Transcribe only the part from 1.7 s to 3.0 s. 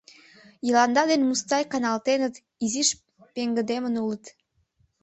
каналтеныт, изиш